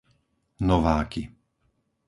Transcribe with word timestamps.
Nováky 0.59 1.23